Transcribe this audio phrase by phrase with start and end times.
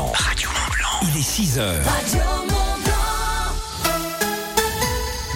[0.00, 0.12] Blanc.
[0.14, 1.10] Radio Mont Blanc.
[1.12, 2.59] Il est 6 heures.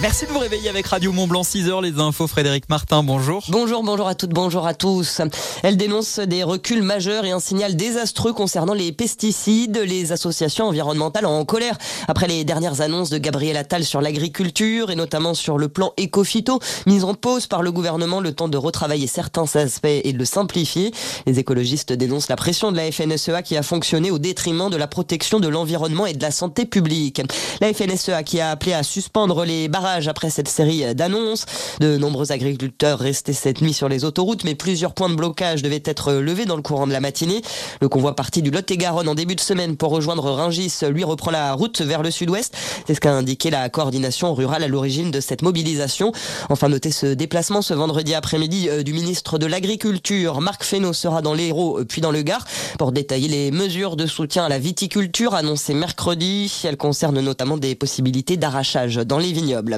[0.05, 3.43] Merci de vous réveiller avec Radio Mont Blanc 6h, les infos Frédéric Martin, bonjour.
[3.49, 5.19] Bonjour, bonjour à toutes, bonjour à tous.
[5.63, 9.79] Elle dénonce des reculs majeurs et un signal désastreux concernant les pesticides.
[9.79, 14.95] Les associations environnementales en colère après les dernières annonces de Gabriel Attal sur l'agriculture et
[14.95, 19.07] notamment sur le plan éco-phyto, mise en pause par le gouvernement le temps de retravailler
[19.07, 20.91] certains aspects et de le simplifier.
[21.25, 24.85] Les écologistes dénoncent la pression de la FNSEA qui a fonctionné au détriment de la
[24.85, 27.23] protection de l'environnement et de la santé publique.
[27.59, 31.45] La FNSEA qui a appelé à suspendre les barrages après cette série d'annonces.
[31.79, 35.83] De nombreux agriculteurs restaient cette nuit sur les autoroutes, mais plusieurs points de blocage devaient
[35.85, 37.41] être levés dans le courant de la matinée.
[37.81, 41.53] Le convoi parti du Lot-et-Garonne en début de semaine pour rejoindre Ringis, lui reprend la
[41.53, 42.55] route vers le sud-ouest.
[42.87, 46.11] C'est ce qu'a indiqué la coordination rurale à l'origine de cette mobilisation.
[46.49, 50.41] Enfin, notez ce déplacement ce vendredi après-midi euh, du ministre de l'Agriculture.
[50.41, 52.45] Marc Fesneau sera dans l'Hérault euh, puis dans le Gard
[52.77, 56.51] pour détailler les mesures de soutien à la viticulture annoncées mercredi.
[56.63, 59.74] Elles concernent notamment des possibilités d'arrachage dans les vignobles.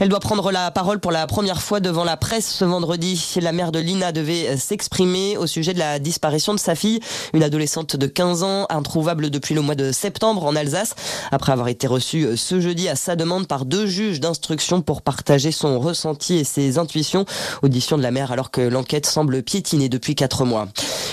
[0.00, 3.34] Elle doit prendre la parole pour la première fois devant la presse ce vendredi.
[3.40, 7.00] La mère de Lina devait s'exprimer au sujet de la disparition de sa fille,
[7.32, 10.94] une adolescente de 15 ans, introuvable depuis le mois de septembre en Alsace,
[11.30, 15.52] après avoir été reçue ce jeudi à sa demande par deux juges d'instruction pour partager
[15.52, 17.24] son ressenti et ses intuitions.
[17.62, 20.68] Audition de la mère alors que l'enquête semble piétiner depuis quatre mois.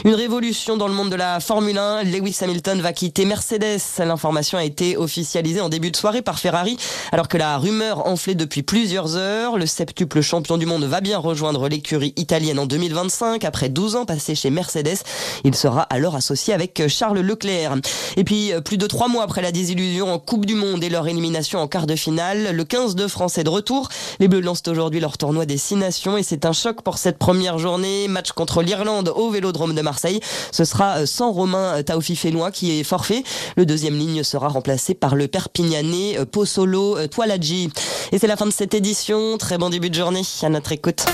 [0.06, 2.04] Une révolution dans le monde de la Formule 1.
[2.04, 3.82] Lewis Hamilton va quitter Mercedes.
[4.00, 6.78] L'information a été officialisée en début de soirée par Ferrari
[7.12, 9.58] alors que la rumeur enflait depuis plusieurs heures.
[9.58, 13.46] Le septuple champion du monde va bien rejoindre l'écurie italienne en 2025.
[13.46, 14.98] Après 12 ans passés chez Mercedes,
[15.46, 17.78] il sera alors associé avec Charles Leclerc.
[18.18, 21.08] Et puis, plus de trois mois après la désillusion en Coupe du Monde et leur
[21.08, 23.88] élimination en quart de finale, le 15 de France est de retour.
[24.20, 27.20] Les Bleus lancent aujourd'hui leur tournoi des Six Nations et c'est un choc pour cette
[27.20, 28.10] première journée.
[28.10, 30.20] Match contre l'Irlande au Vélodrome de Marseille.
[30.52, 33.24] Ce sera sans Romain Taufi Félois qui est forfait.
[33.56, 37.70] Le deuxième ligne sera remplacé par le Perpignanais Pozzolo Toiladji.
[38.12, 39.38] Et c'est la fin de cette édition.
[39.38, 41.06] Très bon début de journée à notre écoute.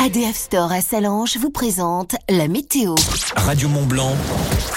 [0.00, 2.94] ADF Store à Salange vous présente la météo.
[3.34, 4.16] Radio Mont Blanc,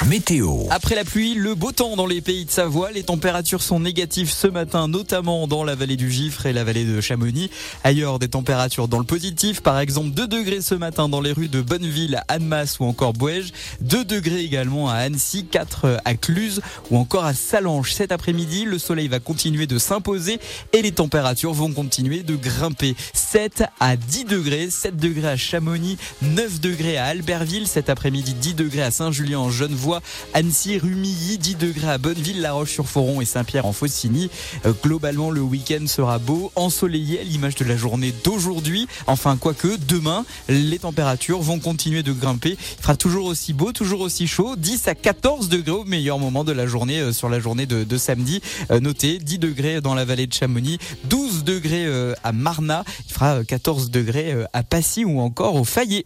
[0.07, 0.63] météo.
[0.71, 2.91] Après la pluie, le beau temps dans les pays de Savoie.
[2.91, 6.85] Les températures sont négatives ce matin, notamment dans la vallée du Gifre et la vallée
[6.85, 7.51] de Chamonix.
[7.83, 9.61] Ailleurs, des températures dans le positif.
[9.61, 13.53] Par exemple, 2 degrés ce matin dans les rues de Bonneville, Annemasse ou encore Bouège.
[13.81, 17.93] 2 degrés également à Annecy, 4 à Cluse ou encore à Salange.
[17.93, 20.39] Cet après-midi, le soleil va continuer de s'imposer
[20.73, 22.95] et les températures vont continuer de grimper.
[23.13, 28.55] 7 à 10 degrés, 7 degrés à Chamonix, 9 degrés à Albertville, cet après-midi 10
[28.55, 30.01] degrés à Saint-Julien en Genevois,
[30.33, 34.29] Annecy, Rumilly, 10 degrés à Bonneville, La Roche-sur-Foron et Saint-Pierre en Faucigny.
[34.65, 38.87] Euh, globalement, le week-end sera beau, ensoleillé à l'image de la journée d'aujourd'hui.
[39.05, 42.51] Enfin, quoique, demain, les températures vont continuer de grimper.
[42.51, 46.43] Il fera toujours aussi beau, toujours aussi chaud, 10 à 14 degrés au meilleur moment
[46.45, 48.41] de la journée euh, sur la journée de, samedi.
[48.71, 51.87] Euh, notez, 10 degrés dans la vallée de Chamonix, 12 degrés
[52.23, 56.05] à Marna, il fera 14 degrés à Passy ou encore au Fayet.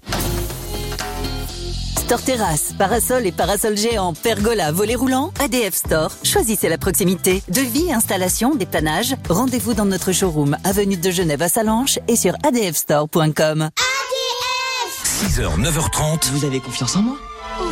[2.05, 6.11] Store terrasse, parasol et parasol géant, pergola, volet roulant, ADF Store.
[6.23, 7.41] Choisissez la proximité.
[7.49, 9.15] Devis, installation, dépannage.
[9.27, 13.61] Rendez-vous dans notre showroom, avenue de Genève à Salanches et sur adfstore.com.
[13.63, 16.29] ADF 6h, 9h30.
[16.31, 17.17] Vous avez confiance en moi?
[17.59, 17.67] Oui.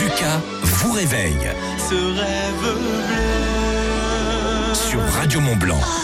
[0.00, 1.48] Lucas vous réveille.
[1.78, 3.14] Ce rêve bleu.
[4.74, 5.78] Sur Radio Mont Blanc.
[5.80, 6.03] Oh,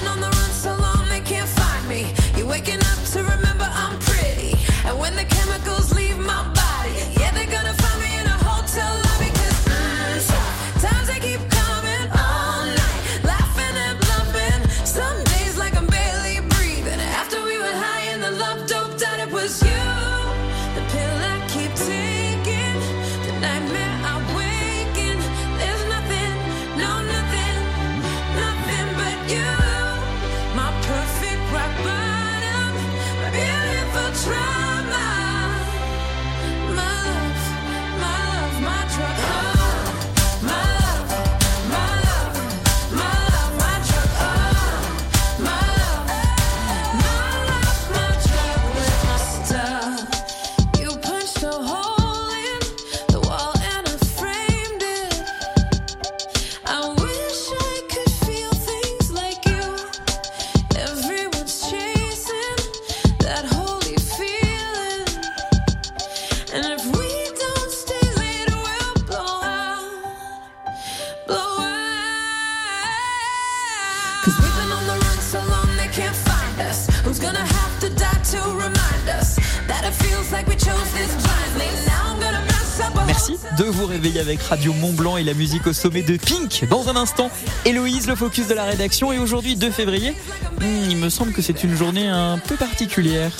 [83.61, 86.67] de vous réveiller avec Radio Mont Blanc et la musique au sommet de Pink.
[86.67, 87.29] Dans un instant,
[87.63, 89.13] Héloïse, le focus de la rédaction.
[89.13, 90.15] Et aujourd'hui, 2 février,
[90.59, 93.31] hmm, il me semble que c'est une journée un peu particulière.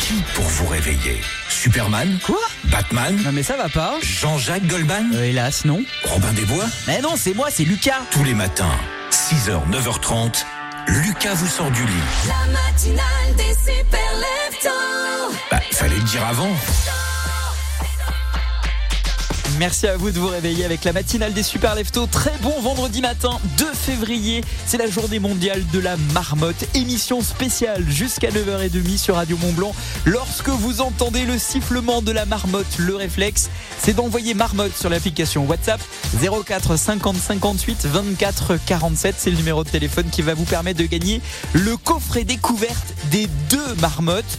[0.00, 1.20] Qui pour vous réveiller?
[1.48, 2.18] Superman?
[2.24, 2.40] Quoi?
[2.64, 3.16] Batman?
[3.24, 3.94] Non mais ça va pas.
[4.02, 5.12] Jean-Jacques Goldman?
[5.14, 5.84] Euh, hélas, non.
[6.04, 6.66] Robin des Bois?
[6.88, 8.00] Mais non, c'est moi, c'est Lucas.
[8.10, 8.76] Tous les matins,
[9.12, 10.44] 6h, 9h30,
[10.88, 11.92] Lucas vous sort du lit.
[12.26, 14.06] La matinale des super.
[15.50, 16.50] Bah, fallait le dire avant.
[19.58, 22.06] Merci à vous de vous réveiller avec la matinale des Super Leftos.
[22.08, 24.44] Très bon vendredi matin, 2 février.
[24.66, 26.66] C'est la journée mondiale de la marmotte.
[26.74, 29.74] Émission spéciale jusqu'à 9h30 sur Radio Mont Blanc.
[30.04, 33.48] Lorsque vous entendez le sifflement de la marmotte, le réflexe,
[33.78, 35.80] c'est d'envoyer marmotte sur l'application WhatsApp
[36.20, 39.14] 04 50 58 24 47.
[39.16, 41.22] C'est le numéro de téléphone qui va vous permettre de gagner
[41.54, 44.38] le coffret découverte des deux marmottes.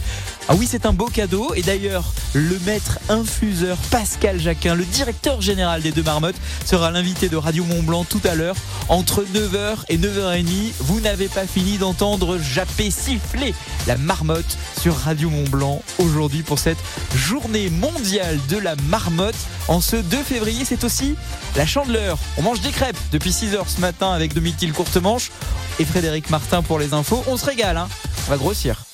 [0.50, 1.52] Ah oui, c'est un beau cadeau.
[1.54, 7.28] Et d'ailleurs, le maître infuseur Pascal Jacquin, le directeur général des deux marmottes, sera l'invité
[7.28, 8.56] de Radio Mont Blanc tout à l'heure.
[8.88, 13.54] Entre 9h et 9h30, vous n'avez pas fini d'entendre japper siffler
[13.86, 16.78] la marmotte sur Radio Mont Blanc aujourd'hui pour cette
[17.14, 19.36] journée mondiale de la marmotte.
[19.68, 21.14] En ce 2 février, c'est aussi
[21.56, 22.16] la chandeleur.
[22.38, 25.30] On mange des crêpes depuis 6h ce matin avec Domitil Courtemanche
[25.78, 27.22] et Frédéric Martin pour les infos.
[27.26, 27.88] On se régale, hein
[28.26, 28.87] on va grossir.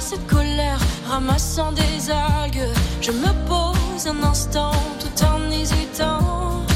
[0.00, 0.78] Cette colère,
[1.08, 2.68] ramassant des algues.
[3.00, 6.67] Je me pose un instant tout en hésitant.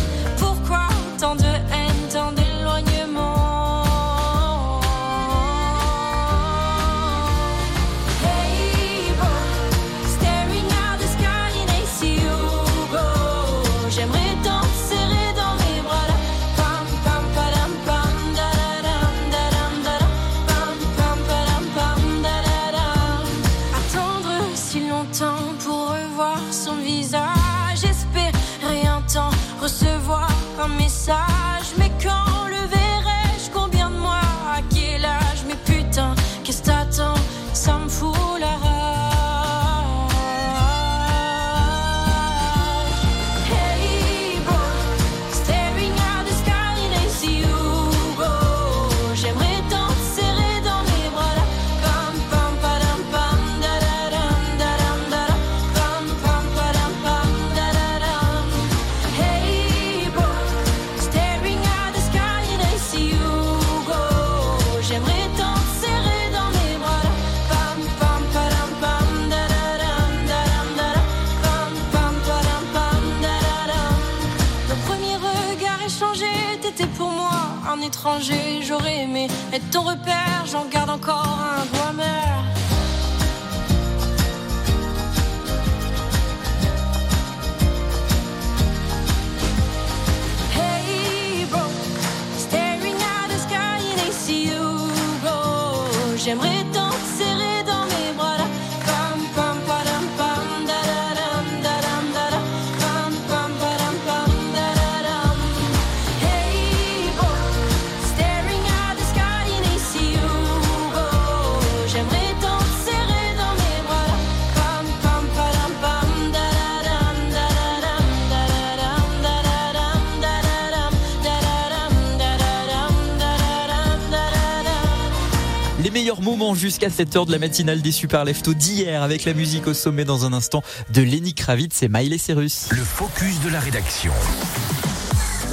[125.82, 129.34] Les meilleurs moments jusqu'à cette heure de la matinale des Super Leftos d'hier avec la
[129.34, 132.69] musique au sommet dans un instant de Lenny Kravitz et Miley Cyrus.
[132.70, 134.12] Le focus de la rédaction.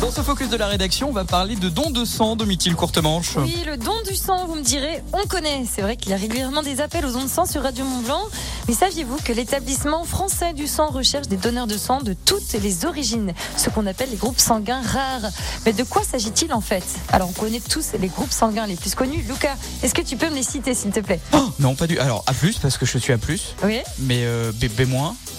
[0.01, 2.73] Dans ce focus de la rédaction, on va parler de don de sang de Mithil
[2.73, 3.35] Courtemanche.
[3.37, 5.65] Oui, le don du sang, vous me direz, on connaît.
[5.69, 7.99] C'est vrai qu'il y a régulièrement des appels aux dons de sang sur Radio Mont
[8.01, 8.21] Blanc.
[8.69, 12.85] Mais saviez-vous que l'établissement français du sang recherche des donneurs de sang de toutes les
[12.85, 15.31] origines, ce qu'on appelle les groupes sanguins rares?
[15.65, 16.83] Mais de quoi s'agit-il en fait?
[17.11, 19.25] Alors, on connaît tous les groupes sanguins les plus connus.
[19.27, 21.19] Lucas, est-ce que tu peux me les citer, s'il te plaît?
[21.33, 21.99] Oh, non, pas du.
[21.99, 23.17] Alors A parce que je suis A+,
[23.63, 24.87] Oui, mais euh, B, B-.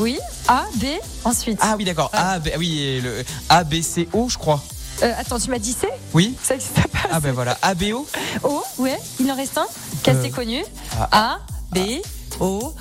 [0.01, 0.19] oui.
[0.51, 0.85] A, B,
[1.25, 1.61] ensuite.
[1.63, 2.11] Ah oui, d'accord.
[2.13, 4.61] A, B, oui, et le A, B, C, O, je crois.
[5.05, 6.35] Euh, attends, tu m'as dit C Oui.
[6.43, 6.99] Ça existe pas.
[7.13, 7.57] Ah ben voilà.
[7.63, 8.05] A, B, O.
[8.43, 9.67] O, ouais, il en reste un.
[10.03, 10.65] Qu'est-ce Euh, que c'est connu
[10.99, 11.09] ah.
[11.13, 11.39] A,
[11.73, 11.79] B,
[12.41, 12.75] O.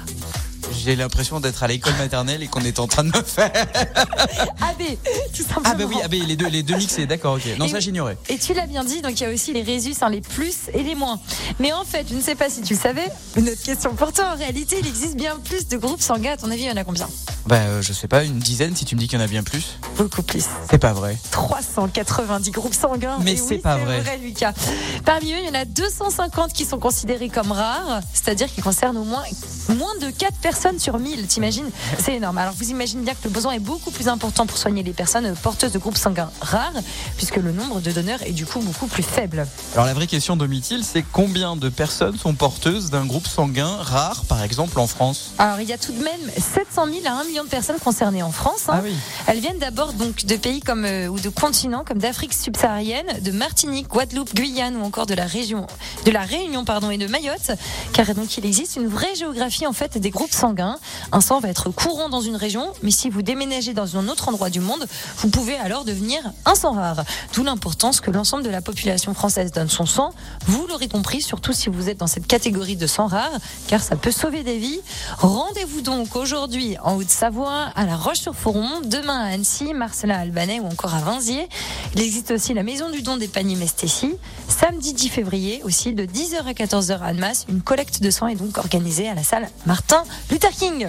[0.83, 3.51] J'ai l'impression d'être à l'école maternelle et qu'on est en train de me faire.
[3.53, 4.97] AB,
[5.35, 5.63] tout simplement.
[5.65, 7.57] Ah bah oui, les deux, les deux mixés, d'accord, ok.
[7.57, 8.17] Non, Et- ça j'ignorais.
[8.29, 10.55] Et tu l'as bien dit, donc il y a aussi les résus, hein, les plus
[10.73, 11.19] et les moins.
[11.59, 14.13] Mais en fait, je ne sais pas si tu le savais, une autre question pour
[14.13, 14.31] toi.
[14.33, 16.33] En réalité, il existe bien plus de groupes sanguins.
[16.33, 17.07] À ton avis, il y en a combien?
[17.45, 19.27] Bah euh, je sais pas, une dizaine si tu me dis qu'il y en a
[19.27, 19.77] bien plus.
[19.97, 20.45] Beaucoup plus.
[20.69, 21.17] C'est pas vrai.
[21.31, 23.17] 390 groupes sanguins.
[23.21, 24.01] Mais c'est oui, pas vrai.
[24.23, 24.53] Lucas.
[25.05, 28.97] Parmi eux, il y en a 250 qui sont considérés comme rares, c'est-à-dire qu'ils concernent
[28.97, 29.23] au moins
[29.69, 31.25] moins de 4 personnes sur 1000.
[31.27, 32.37] T'imagines C'est énorme.
[32.37, 35.33] Alors vous imaginez bien que le besoin est beaucoup plus important pour soigner les personnes
[35.41, 36.73] porteuses de groupes sanguins rares,
[37.17, 39.47] puisque le nombre de donneurs est du coup beaucoup plus faible.
[39.73, 44.25] Alors la vraie question Domitil, c'est combien de personnes sont porteuses d'un groupe sanguin rare,
[44.25, 47.23] par exemple en France Alors il y a tout de même 700 000 à 1
[47.23, 48.63] million de personnes concernées en France.
[48.67, 48.73] hein.
[48.75, 48.93] Ah oui.
[49.27, 53.31] Elles viennent d'abord donc de pays comme euh, ou de continents comme d'Afrique subsaharienne, de
[53.31, 55.65] Martinique, Guadeloupe, Guyane ou encore de la région
[56.05, 57.51] de la Réunion pardon et de Mayotte,
[57.93, 60.58] car donc il existe une vraie géographie en fait des groupes sanguins.
[60.59, 64.29] Un sang va être courant dans une région, mais si vous déménagez dans un autre
[64.29, 64.87] endroit du monde,
[65.17, 67.03] vous pouvez alors devenir un sang rare.
[67.33, 70.11] D'où l'importance que l'ensemble de la population française donne son sang.
[70.45, 73.31] Vous l'aurez compris, surtout si vous êtes dans cette catégorie de sang rare,
[73.67, 74.81] car ça peut sauver des vies.
[75.17, 80.93] Rendez-vous donc aujourd'hui en Haute-Savoie, à La Roche-sur-Foron, demain à Annecy, Marcella Albanais ou encore
[80.93, 81.49] à Vinziers.
[81.95, 84.13] Il existe aussi la Maison du Don des Paniers Mestécy.
[84.47, 88.35] Samedi 10 février aussi, de 10h à 14h à Annemasse, une collecte de sang est
[88.35, 90.87] donc organisée à la salle Martin Luther King.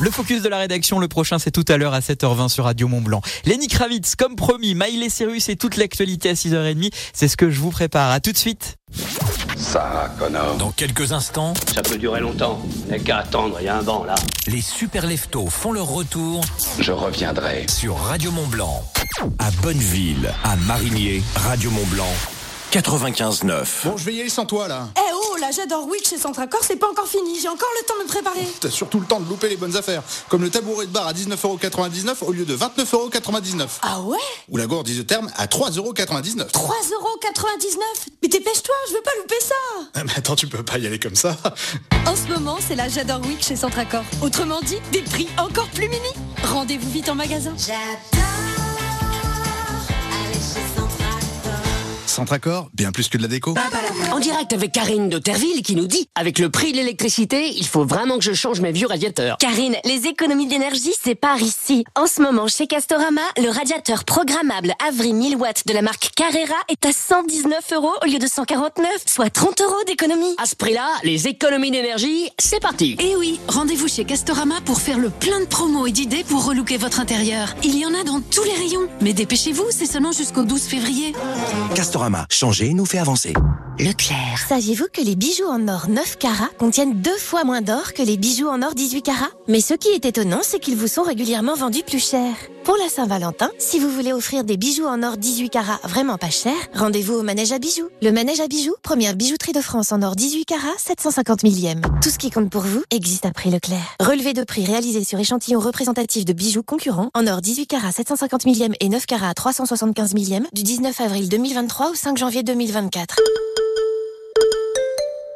[0.00, 2.86] Le focus de la rédaction, le prochain, c'est tout à l'heure à 7h20 sur Radio
[2.86, 3.20] Mont Blanc.
[3.46, 7.58] Lenny Kravitz, comme promis, Miley Cyrus et toute l'actualité à 6h30, c'est ce que je
[7.58, 8.10] vous prépare.
[8.12, 8.76] À tout de suite.
[9.56, 10.56] Ça, Connor.
[10.56, 12.60] Dans quelques instants, Ça peut durer longtemps.
[12.88, 14.14] N'est qu'à attendre, il y a un banc là.
[14.46, 16.42] les super leftos font leur retour
[16.78, 17.66] Je reviendrai.
[17.68, 18.84] sur Radio Mont Blanc.
[19.40, 22.12] À Bonneville, à Marigné, Radio Mont Blanc,
[22.72, 23.64] 95.9.
[23.84, 24.88] Bon, je vais y aller sans toi là.
[24.96, 27.94] Eh oh, là j'adore Wick chez Centracor, c'est pas encore fini, j'ai encore le temps
[27.98, 28.46] de me préparer.
[28.60, 30.02] T'as surtout le temps de louper les bonnes affaires.
[30.28, 33.66] Comme le tabouret de bar à 19,99€ au lieu de 29,99€.
[33.82, 34.18] Ah ouais?
[34.50, 36.50] Ou la gourde isotherme à 3,99€.
[36.50, 37.78] 3,99€
[38.22, 39.54] Mais dépêche-toi, je veux pas louper ça
[39.94, 41.36] Ah, mais attends, tu peux pas y aller comme ça.
[42.06, 44.02] En ce moment, c'est la J'adore Week chez Centracor.
[44.22, 46.08] Autrement dit, des prix encore plus mini.
[46.42, 47.54] Rendez-vous vite en magasin.
[52.22, 53.54] Centracor, bien plus que de la déco.
[54.10, 57.64] En direct avec Karine de Terville qui nous dit Avec le prix de l'électricité, il
[57.64, 59.36] faut vraiment que je change mes vieux radiateurs.
[59.38, 61.84] Karine, les économies d'énergie, c'est par ici.
[61.94, 66.56] En ce moment, chez Castorama, le radiateur programmable Avri 1000 watts de la marque Carrera
[66.68, 70.34] est à 119 euros au lieu de 149, soit 30 euros d'économie.
[70.42, 74.98] À ce prix-là, les économies d'énergie, c'est parti Eh oui, rendez-vous chez Castorama pour faire
[74.98, 77.54] le plein de promos et d'idées pour relooker votre intérieur.
[77.62, 78.88] Il y en a dans tous les rayons.
[79.02, 81.12] Mais dépêchez-vous, c'est seulement jusqu'au 12 février.
[81.76, 83.34] Castorama, changer nous fait avancer.
[83.78, 84.44] Leclerc.
[84.48, 88.16] Saviez-vous que les bijoux en or 9 carats contiennent deux fois moins d'or que les
[88.16, 89.30] bijoux en or 18 carats?
[89.46, 92.34] Mais ce qui est étonnant, c'est qu'ils vous sont régulièrement vendus plus cher.
[92.64, 96.28] Pour la Saint-Valentin, si vous voulez offrir des bijoux en or 18 carats vraiment pas
[96.28, 97.88] cher, rendez-vous au Manège à bijoux.
[98.02, 101.80] Le Manège à bijoux, première bijouterie de France en or 18 carats, 750 millième.
[102.02, 103.96] Tout ce qui compte pour vous existe à prix Leclerc.
[104.00, 108.44] Relevé de prix réalisé sur échantillon représentatif de bijoux concurrents en or 18 carats 750
[108.44, 113.16] millième et 9 carats 375 millième du 19 avril 2023 au 5 janvier 2024.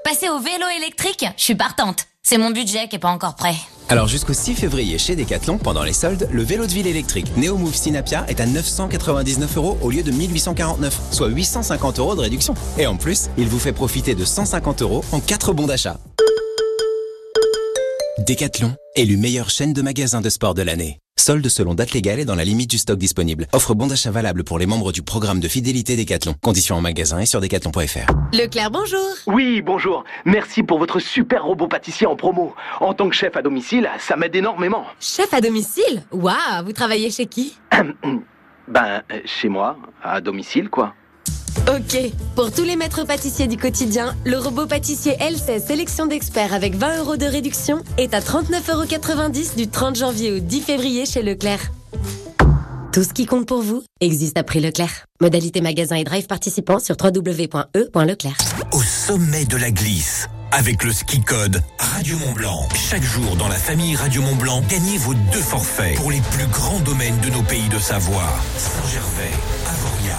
[0.05, 2.07] Passer au vélo électrique Je suis partante.
[2.23, 3.55] C'est mon budget qui est pas encore prêt.
[3.89, 7.57] Alors jusqu'au 6 février chez Decathlon, pendant les soldes, le vélo de ville électrique Neo
[7.57, 12.55] Move Synapia est à 999 euros au lieu de 1849, soit 850 euros de réduction.
[12.79, 15.99] Et en plus, il vous fait profiter de 150 euros en 4 bons d'achat.
[18.27, 21.02] Decathlon, élu meilleure chaîne de magasins de sport de l'année.
[21.19, 23.47] Solde selon date légale et dans la limite du stock disponible.
[23.53, 26.35] Offre bon d'achat valable pour les membres du programme de fidélité Decathlon.
[26.43, 28.11] Conditions en magasin et sur decathlon.fr.
[28.33, 29.07] Leclerc, bonjour.
[29.27, 30.05] Oui, bonjour.
[30.25, 32.55] Merci pour votre super robot pâtissier en promo.
[32.81, 34.85] En tant que chef à domicile, ça m'aide énormément.
[35.01, 36.03] Chef à domicile?
[36.13, 37.57] Waouh, vous travaillez chez qui?
[38.69, 40.95] Ben, chez moi, à domicile, quoi.
[41.69, 46.75] Ok, pour tous les maîtres pâtissiers du quotidien, le robot pâtissier L16 sélection d'experts avec
[46.75, 51.23] 20 euros de réduction est à 39,90 euros du 30 janvier au 10 février chez
[51.23, 51.71] Leclerc.
[52.93, 55.07] Tout ce qui compte pour vous existe à prix Leclerc.
[55.21, 58.37] Modalité magasin et drive participants sur www.e.leclerc.
[58.73, 60.29] Au sommet de la glisse.
[60.51, 62.69] Avec le ski code Radio Mont Blanc.
[62.75, 66.47] Chaque jour dans la famille Radio Mont Blanc, gagnez vos deux forfaits pour les plus
[66.49, 68.29] grands domaines de nos pays de Savoie.
[68.59, 69.31] Saint-Gervais,
[69.67, 70.19] Avoria,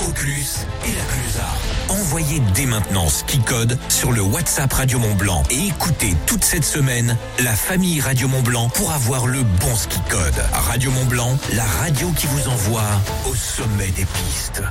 [0.00, 1.58] Auclus et la Clusaz.
[1.88, 6.64] Envoyez dès maintenant ski code sur le WhatsApp Radio Mont Blanc et écoutez toute cette
[6.64, 10.42] semaine la famille Radio Mont Blanc pour avoir le bon ski code.
[10.52, 12.88] Radio Mont Blanc, la radio qui vous envoie
[13.30, 14.62] au sommet des pistes.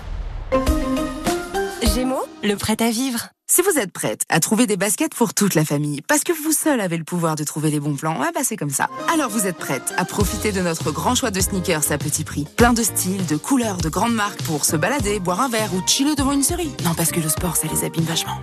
[1.95, 3.29] Gémeaux, le prêt à vivre.
[3.55, 6.53] Si vous êtes prête à trouver des baskets pour toute la famille, parce que vous
[6.53, 8.89] seul avez le pouvoir de trouver les bons plans, ah bah c'est comme ça.
[9.13, 12.47] Alors vous êtes prête à profiter de notre grand choix de sneakers à petit prix.
[12.57, 15.87] Plein de styles, de couleurs, de grandes marques pour se balader, boire un verre ou
[15.87, 16.71] chiller devant une série.
[16.83, 18.41] Non, parce que le sport, ça les abîme vachement.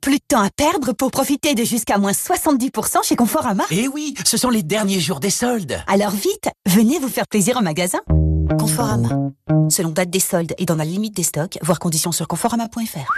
[0.00, 3.64] Plus de temps à perdre pour profiter de jusqu'à moins 70% chez Conforama.
[3.70, 5.82] Eh oui, ce sont les derniers jours des soldes.
[5.86, 8.00] Alors vite, venez vous faire plaisir en magasin.
[8.58, 9.08] Conforama.
[9.68, 13.12] Selon date des soldes et dans la limite des stocks, voir conditions sur conforama.fr.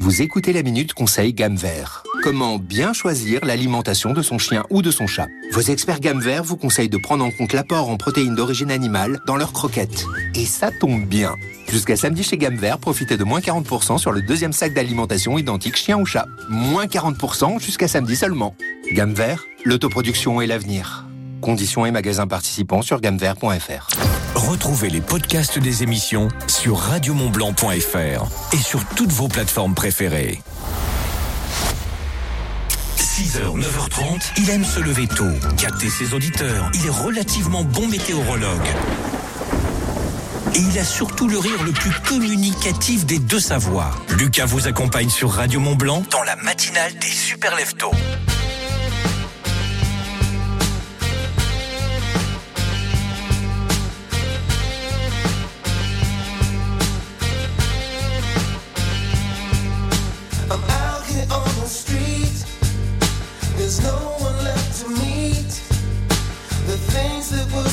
[0.00, 2.02] Vous écoutez la Minute Conseil Gamme Vert.
[2.22, 5.28] Comment bien choisir l'alimentation de son chien ou de son chat?
[5.52, 9.20] Vos experts Gamme Vert vous conseillent de prendre en compte l'apport en protéines d'origine animale
[9.26, 10.06] dans leurs croquettes.
[10.34, 11.36] Et ça tombe bien
[11.68, 15.76] Jusqu'à samedi chez Gamme Vert, profitez de moins 40% sur le deuxième sac d'alimentation identique
[15.76, 16.26] chien ou chat.
[16.48, 18.54] Moins 40% jusqu'à samedi seulement.
[18.92, 21.06] Gamme Vert, l'autoproduction et l'avenir.
[21.42, 23.88] Conditions et magasins participants sur gammevert.fr.
[24.36, 30.40] Retrouvez les podcasts des émissions sur radiomontblanc.fr et sur toutes vos plateformes préférées.
[32.96, 36.70] 6h, 9h30, il aime se lever tôt, capter ses auditeurs.
[36.74, 38.68] Il est relativement bon météorologue.
[40.54, 44.00] Et il a surtout le rire le plus communicatif des deux savoirs.
[44.16, 47.90] Lucas vous accompagne sur Radio Mont Blanc dans la matinale des super leftos.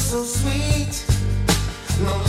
[0.10, 1.06] So sweet.
[2.01, 2.28] No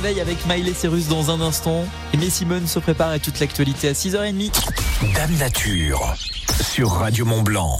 [0.00, 1.84] réveil avec Miley Cyrus dans un instant.
[2.14, 4.50] Et Simone se prépare à toute l'actualité à 6h30.
[5.14, 6.14] Dame Nature
[6.62, 7.78] sur Radio Mont Blanc.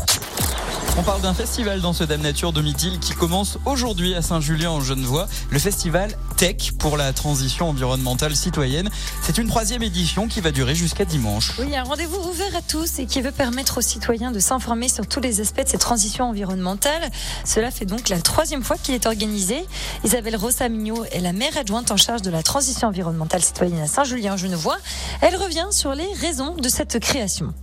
[1.01, 4.71] On parle d'un festival dans ce Dame Nature de Midi qui commence aujourd'hui à Saint-Julien
[4.71, 5.29] en Genevois.
[5.49, 8.91] Le festival Tech pour la transition environnementale citoyenne.
[9.23, 11.53] C'est une troisième édition qui va durer jusqu'à dimanche.
[11.59, 15.07] Oui, un rendez-vous ouvert à tous et qui veut permettre aux citoyens de s'informer sur
[15.07, 17.11] tous les aspects de cette transition environnementale.
[17.47, 19.65] Cela fait donc la troisième fois qu'il est organisé.
[20.05, 24.35] Isabelle Rossa-Mignot est la maire adjointe en charge de la transition environnementale citoyenne à Saint-Julien
[24.35, 24.77] en Genevois.
[25.23, 27.55] Elle revient sur les raisons de cette création.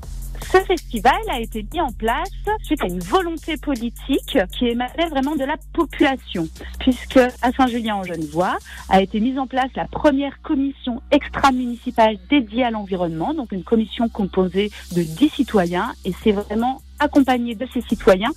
[0.51, 2.29] Ce festival a été mis en place
[2.63, 6.47] suite à une volonté politique qui émanait vraiment de la population,
[6.79, 8.57] puisque à Saint-Julien-en-Genevois
[8.89, 14.07] a été mise en place la première commission extra-municipale dédiée à l'environnement, donc une commission
[14.07, 18.31] composée de 10 citoyens, et c'est vraiment accompagné de ces citoyens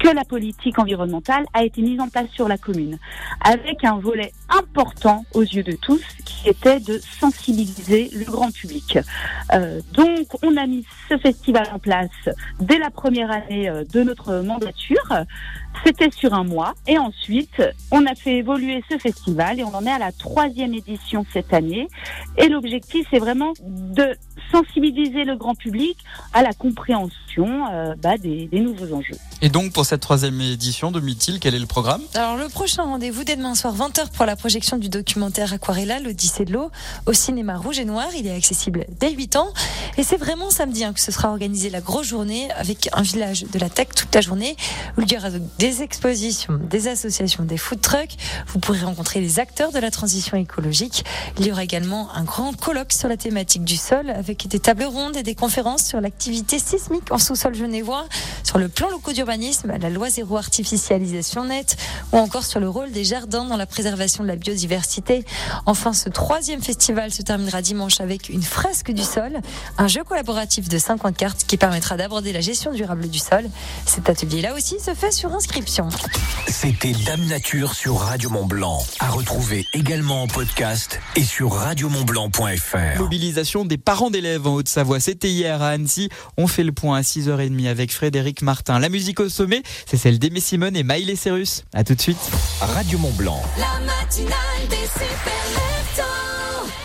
[0.00, 2.98] que la politique environnementale a été mise en place sur la commune,
[3.42, 8.98] avec un volet important aux yeux de tous, qui était de sensibiliser le grand public.
[9.52, 12.08] Euh, donc, on a mis ce festival en place
[12.60, 15.24] dès la première année euh, de notre mandature.
[15.84, 19.84] C'était sur un mois, et ensuite, on a fait évoluer ce festival, et on en
[19.84, 21.88] est à la troisième édition cette année.
[22.38, 24.16] Et l'objectif, c'est vraiment de
[24.50, 25.96] sensibiliser le grand public
[26.32, 29.16] à la compréhension euh, bah, des, nouveaux enjeux.
[29.90, 32.02] Cette troisième édition de Mythil, quel est le programme?
[32.14, 36.44] Alors le prochain rendez-vous dès demain soir 20h pour la projection du documentaire Aquarella, l'Odyssée
[36.44, 36.70] de l'eau,
[37.06, 38.06] au cinéma Rouge et Noir.
[38.16, 39.52] Il est accessible dès 8 ans.
[39.98, 43.42] Et c'est vraiment samedi hein, que ce sera organisé la grosse journée avec un village
[43.42, 44.54] de la tech toute la journée
[44.96, 48.16] où il y aura des expositions, des associations, des food trucks.
[48.46, 51.04] Vous pourrez rencontrer les acteurs de la transition écologique.
[51.36, 54.84] Il y aura également un grand colloque sur la thématique du sol avec des tables
[54.84, 58.04] rondes et des conférences sur l'activité sismique en sous-sol genevois,
[58.44, 61.76] sur le plan locaux d'urbanisme, la loi zéro artificialisation nette
[62.12, 65.24] ou encore sur le rôle des jardins dans la préservation de la biodiversité.
[65.66, 69.40] Enfin, ce troisième festival se terminera dimanche avec une fresque du sol,
[69.78, 73.44] un jeu collaboratif de 50 cartes qui permettra d'aborder la gestion durable du sol.
[73.86, 75.88] Cet atelier-là aussi se fait sur inscription.
[76.46, 78.82] C'était Dame Nature sur Radio Mont Blanc.
[78.98, 82.98] À retrouver également en podcast et sur radiomontblanc.fr.
[82.98, 85.00] Mobilisation des parents d'élèves en Haute-Savoie.
[85.00, 86.08] C'était hier à Annecy.
[86.36, 88.78] On fait le point à 6h30 avec Frédéric Martin.
[88.78, 91.64] La musique au sommet, c'est celle d'Aimé Simone et Miley Cyrus.
[91.72, 92.18] À tout de suite.
[92.60, 93.42] Radio Mont Blanc.
[93.58, 95.40] La matinale des super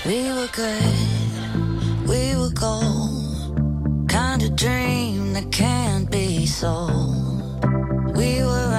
[0.06, 4.08] We were good, we were gold.
[4.08, 7.66] Kind of dream that can't be sold.
[8.16, 8.75] We were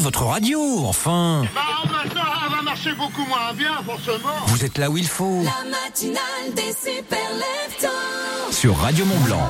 [0.00, 4.46] de votre radio, enfin Bah maintenant, elle va marcher beaucoup moins bien, forcément.
[4.46, 7.20] Vous êtes là où il faut, La matinale des super
[8.50, 9.48] sur Radio Mont Blanc.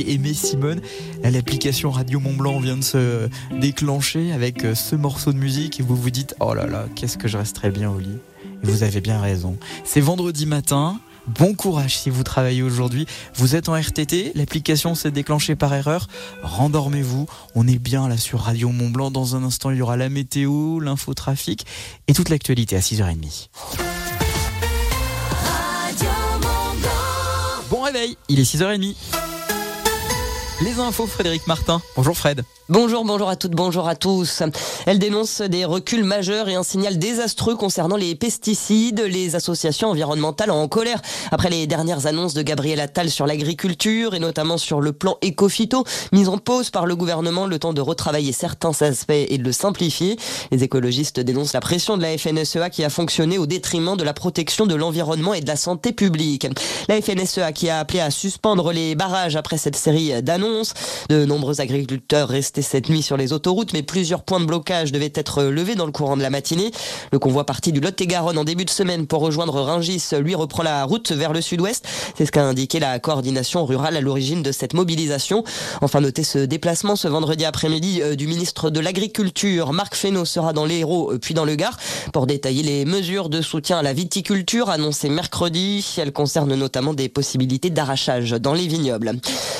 [0.00, 0.80] Aimé Simone.
[1.22, 3.28] L'application Radio Mont Blanc vient de se
[3.60, 7.18] déclencher avec euh, ce morceau de musique et vous vous dites oh là là qu'est-ce
[7.18, 8.18] que je resterais bien au lit.
[8.62, 9.56] Et vous avez bien raison.
[9.84, 11.00] C'est vendredi matin.
[11.26, 13.06] Bon courage si vous travaillez aujourd'hui.
[13.34, 16.06] Vous êtes en RTT, l'application s'est déclenchée par erreur.
[16.42, 17.26] Rendormez-vous.
[17.54, 19.10] On est bien là sur Radio Mont Blanc.
[19.10, 21.66] Dans un instant, il y aura la météo, l'infotrafic
[22.06, 23.48] et toute l'actualité à 6h30.
[24.72, 27.64] Radio Mont Blanc.
[27.70, 28.94] Bon réveil, il est 6h30.
[30.62, 31.82] Les infos, Frédéric Martin.
[31.96, 32.42] Bonjour Fred.
[32.70, 34.42] Bonjour, bonjour à toutes, bonjour à tous.
[34.86, 39.00] Elle dénonce des reculs majeurs et un signal désastreux concernant les pesticides.
[39.00, 44.18] Les associations environnementales en colère après les dernières annonces de Gabriel Attal sur l'agriculture et
[44.18, 48.32] notamment sur le plan éco-phyto mis en pause par le gouvernement le temps de retravailler
[48.32, 50.16] certains aspects et de le simplifier.
[50.50, 54.14] Les écologistes dénoncent la pression de la FNSEA qui a fonctionné au détriment de la
[54.14, 56.48] protection de l'environnement et de la santé publique.
[56.88, 60.45] La FNSEA qui a appelé à suspendre les barrages après cette série d'annonces.
[61.08, 65.12] De nombreux agriculteurs restaient cette nuit sur les autoroutes, mais plusieurs points de blocage devaient
[65.14, 66.70] être levés dans le courant de la matinée.
[67.12, 70.84] Le convoi parti du Lot-et-Garonne en début de semaine pour rejoindre Ringis, lui reprend la
[70.84, 71.86] route vers le sud-ouest.
[72.16, 75.44] C'est ce qu'a indiqué la coordination rurale à l'origine de cette mobilisation.
[75.80, 79.72] Enfin, notez ce déplacement ce vendredi après-midi euh, du ministre de l'Agriculture.
[79.72, 81.76] Marc Fesneau sera dans l'Hérault euh, puis dans le Gard
[82.12, 85.86] pour détailler les mesures de soutien à la viticulture annoncées mercredi.
[85.98, 89.12] Elles concernent notamment des possibilités d'arrachage dans les vignobles.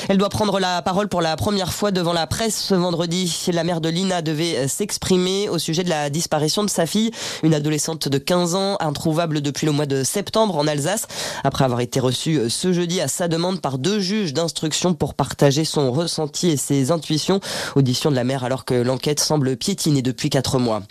[0.09, 3.45] Elle doit prendre la parole pour la première fois devant la presse ce vendredi.
[3.51, 7.11] La mère de Lina devait s'exprimer au sujet de la disparition de sa fille,
[7.43, 11.07] une adolescente de 15 ans, introuvable depuis le mois de septembre en Alsace,
[11.43, 15.65] après avoir été reçue ce jeudi à sa demande par deux juges d'instruction pour partager
[15.65, 17.39] son ressenti et ses intuitions.
[17.75, 20.81] Audition de la mère alors que l'enquête semble piétiner depuis quatre mois.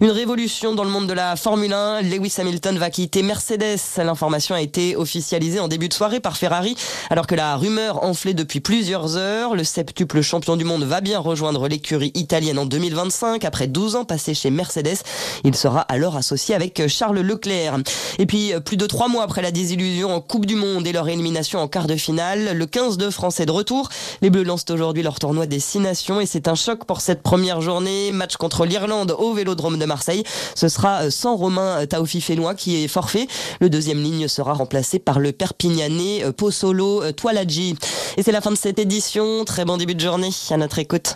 [0.00, 2.02] Une révolution dans le monde de la Formule 1.
[2.02, 3.78] Lewis Hamilton va quitter Mercedes.
[3.96, 6.76] L'information a été officialisée en début de soirée par Ferrari,
[7.08, 9.35] alors que la rumeur enflait depuis plusieurs heures.
[9.36, 13.44] Le septuple champion du monde va bien rejoindre l'écurie italienne en 2025.
[13.44, 14.96] Après 12 ans passés chez Mercedes,
[15.44, 17.78] il sera alors associé avec Charles Leclerc.
[18.18, 21.08] Et puis, plus de trois mois après la désillusion en Coupe du Monde et leur
[21.08, 23.90] élimination en quart de finale, le 15 de français de retour.
[24.22, 27.22] Les Bleus lancent aujourd'hui leur tournoi des Six Nations et c'est un choc pour cette
[27.22, 28.12] première journée.
[28.12, 30.24] Match contre l'Irlande au Vélodrome de Marseille.
[30.54, 33.28] Ce sera sans Romain Taofi Fénois qui est forfait.
[33.60, 37.76] Le deuxième ligne sera remplacé par le Perpignanais Pozzolo Toiladji.
[38.16, 39.25] Et c'est la fin de cette édition.
[39.44, 41.14] Très bon début de journée à notre écoute.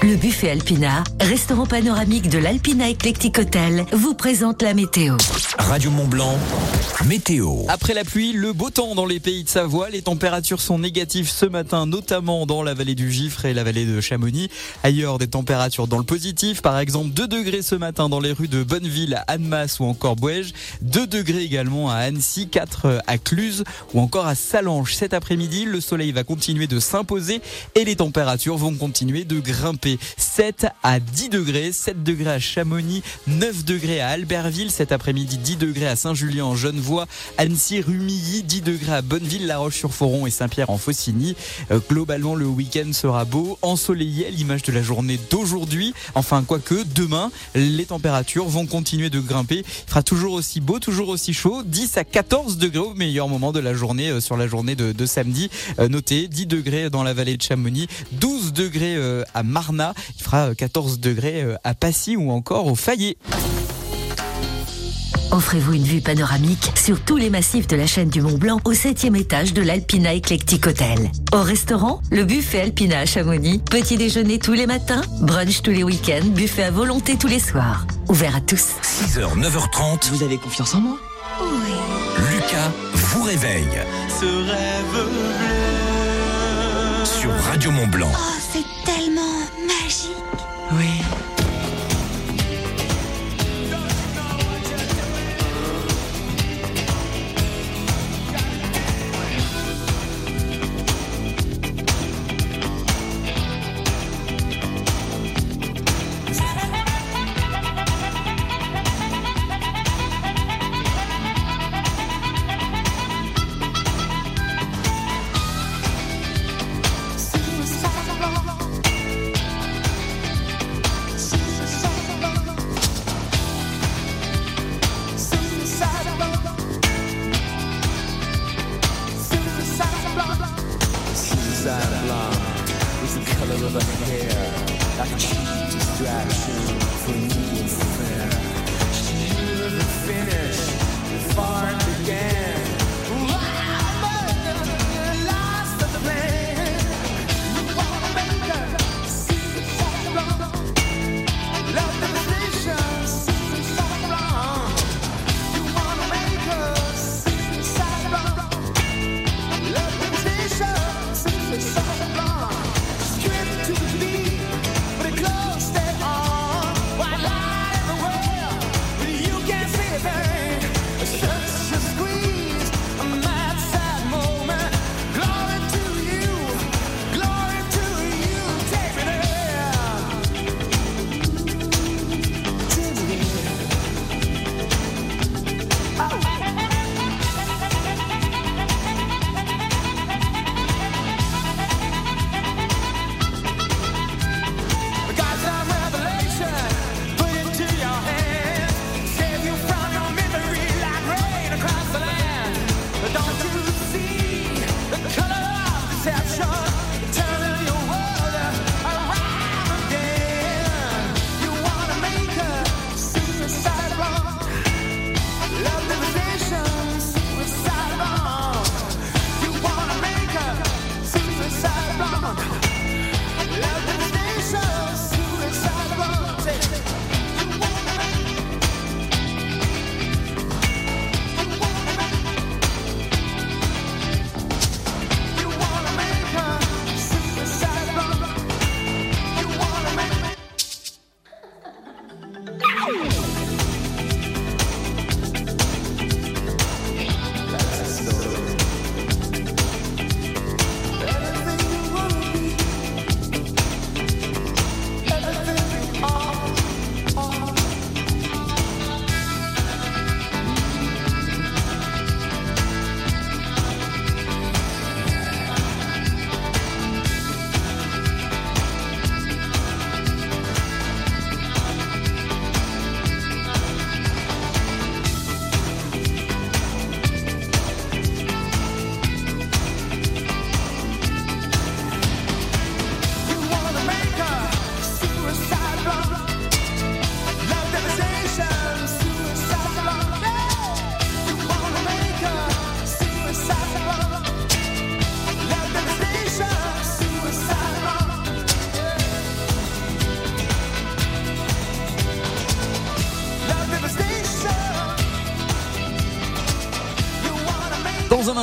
[0.00, 5.16] Le buffet Alpina, restaurant panoramique de l'Alpina Eclectic Hotel, vous présente la météo.
[5.58, 6.38] Radio Mont Blanc,
[7.06, 7.64] météo.
[7.66, 9.90] Après la pluie, le beau temps dans les pays de Savoie.
[9.90, 13.86] Les températures sont négatives ce matin, notamment dans la vallée du Gifre et la vallée
[13.86, 14.48] de Chamonix.
[14.84, 16.62] Ailleurs, des températures dans le positif.
[16.62, 20.14] Par exemple, 2 degrés ce matin dans les rues de Bonneville, à Annemasse ou encore
[20.14, 20.52] Bouège.
[20.82, 24.94] 2 degrés également à Annecy, 4 à Cluse ou encore à Salange.
[24.94, 27.40] Cet après-midi, le soleil va continuer de s'imposer
[27.74, 29.87] et les températures vont continuer de grimper.
[30.16, 35.56] 7 à 10 degrés, 7 degrés à Chamonix, 9 degrés à Albertville cet après-midi, 10
[35.56, 37.06] degrés à Saint-Julien en Genevois,
[37.38, 41.36] Annecy, Rumilly, 10 degrés à Bonneville, La Roche-sur-Foron et Saint-Pierre en Faucigny.
[41.70, 45.94] Euh, globalement, le week-end sera beau, ensoleillé à l'image de la journée d'aujourd'hui.
[46.14, 49.58] Enfin, quoique, demain, les températures vont continuer de grimper.
[49.58, 53.52] Il fera toujours aussi beau, toujours aussi chaud, 10 à 14 degrés au meilleur moment
[53.52, 55.50] de la journée, euh, sur la journée de, samedi.
[55.78, 58.96] Euh, notez, 10 degrés dans la vallée de Chamonix, 12 degrés
[59.34, 59.42] à
[60.18, 63.16] Il fera euh, 14 degrés euh, à Passy ou encore au Fayet.
[65.30, 68.72] Offrez-vous une vue panoramique sur tous les massifs de la chaîne du Mont Blanc au
[68.72, 71.10] 7 étage de l'Alpina Eclectic Hotel.
[71.34, 73.58] Au restaurant, le buffet Alpina à Chamonix.
[73.58, 77.86] Petit déjeuner tous les matins, brunch tous les week-ends, buffet à volonté tous les soirs.
[78.08, 78.72] Ouvert à tous.
[78.82, 80.08] 6h, 9h30.
[80.10, 80.96] Vous avez confiance en moi?
[82.32, 83.68] Lucas vous réveille
[84.08, 87.04] Ce rêve bleu.
[87.04, 88.10] sur Radio Mont Blanc.
[88.12, 88.66] Oh, magique.
[90.70, 90.97] Oui.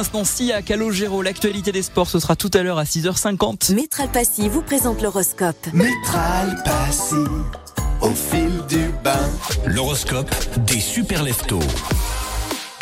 [0.05, 3.73] Un instant, Sia Calogero, l'actualité des sports, ce sera tout à l'heure à 6h50.
[3.73, 5.57] Métral Passy vous présente l'horoscope.
[5.73, 7.15] Métral Passy,
[8.01, 9.17] au fil du bain.
[9.65, 10.29] L'horoscope
[10.67, 11.59] des super leftos.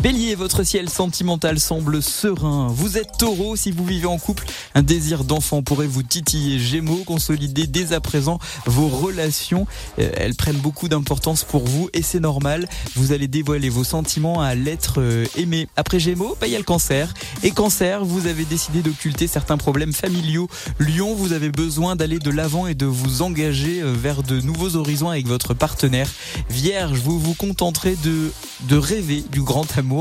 [0.03, 2.67] Bélier, votre ciel sentimental semble serein.
[2.69, 4.45] Vous êtes taureau, si vous vivez en couple,
[4.75, 6.59] un désir d'enfant pourrait vous titiller.
[6.59, 9.65] Gémeaux, consolidez dès à présent vos relations.
[9.99, 12.67] Euh, elles prennent beaucoup d'importance pour vous et c'est normal.
[12.97, 15.69] Vous allez dévoiler vos sentiments à l'être euh, aimé.
[15.77, 17.13] Après Gémeaux, bah, il y a le cancer.
[17.41, 20.49] Et cancer, vous avez décidé d'occulter certains problèmes familiaux.
[20.79, 24.75] Lion, vous avez besoin d'aller de l'avant et de vous engager euh, vers de nouveaux
[24.75, 26.09] horizons avec votre partenaire.
[26.49, 28.33] Vierge, vous vous contenterez de,
[28.67, 29.92] de rêver du grand amour.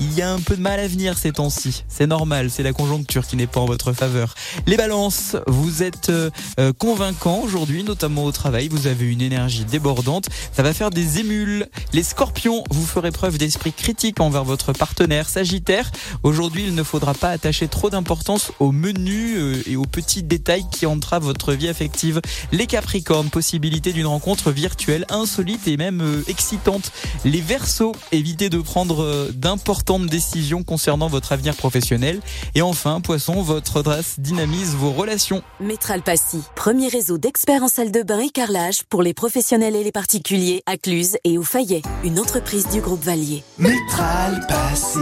[0.00, 1.84] Il y a un peu de mal à venir ces temps-ci.
[1.88, 4.34] C'est normal, c'est la conjoncture qui n'est pas en votre faveur.
[4.66, 6.30] Les balances, vous êtes euh,
[6.60, 8.68] euh, convaincants aujourd'hui, notamment au travail.
[8.68, 10.28] Vous avez une énergie débordante.
[10.52, 11.66] Ça va faire des émules.
[11.92, 15.28] Les scorpions, vous ferez preuve d'esprit critique envers votre partenaire.
[15.28, 15.90] Sagittaire,
[16.22, 20.64] aujourd'hui, il ne faudra pas attacher trop d'importance aux menus euh, et aux petits détails
[20.70, 22.20] qui entravent votre vie affective.
[22.52, 26.92] Les capricornes, possibilité d'une rencontre virtuelle insolite et même euh, excitante.
[27.24, 32.20] Les versos, évitez de prendre d'importantes décisions concernant votre avenir professionnel.
[32.54, 35.42] Et enfin, poisson, votre audace dynamise vos relations.
[35.60, 39.84] Métral Passy, premier réseau d'experts en salle de bain et carrelage pour les professionnels et
[39.84, 43.42] les particuliers à Cluse et au Fayet, une entreprise du groupe Valier.
[43.58, 44.98] Métral Passy,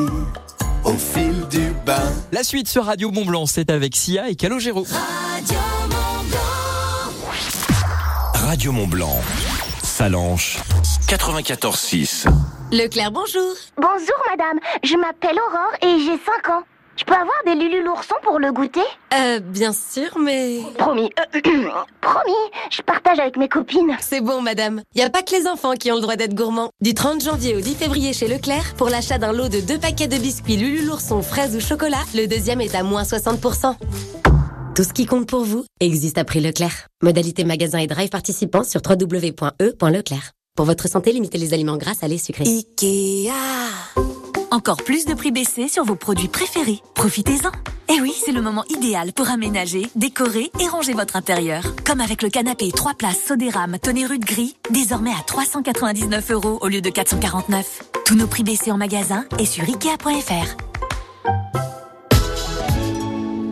[0.84, 2.12] au fil du bain.
[2.32, 4.86] La suite sur Radio Mont Blanc, c'est avec Sia et Calogero.
[8.34, 9.18] Radio Mont Blanc.
[9.96, 10.58] Salanche
[11.08, 12.26] 94.6.
[12.70, 13.54] Leclerc, bonjour.
[13.78, 16.64] Bonjour madame, je m'appelle Aurore et j'ai 5 ans.
[16.98, 18.84] Je peux avoir des Lulu l'ourson pour le goûter?
[19.14, 20.60] Euh, bien sûr, mais...
[20.76, 21.40] Promis, euh,
[22.02, 22.34] promis,
[22.70, 23.96] je partage avec mes copines.
[24.00, 24.82] C'est bon, madame.
[24.94, 26.68] Il n'y a pas que les enfants qui ont le droit d'être gourmands.
[26.82, 30.08] Du 30 janvier au 10 février chez Leclerc, pour l'achat d'un lot de deux paquets
[30.08, 33.76] de biscuits Lulu l'ourson fraises ou chocolat, le deuxième est à moins 60%.
[34.76, 36.88] Tout ce qui compte pour vous existe à prix Leclerc.
[37.02, 40.32] Modalité magasin et drive participants sur www.e.leclerc.
[40.54, 42.44] Pour votre santé, limitez les aliments gras, salés, sucrés.
[42.44, 43.32] Ikea
[44.50, 46.80] Encore plus de prix baissés sur vos produits préférés.
[46.94, 47.52] Profitez-en
[47.88, 51.62] Eh oui, c'est le moment idéal pour aménager, décorer et ranger votre intérieur.
[51.86, 56.82] Comme avec le canapé 3 places Sodéram Tonnerud Gris, désormais à 399 euros au lieu
[56.82, 57.82] de 449.
[58.04, 60.85] Tous nos prix baissés en magasin et sur Ikea.fr.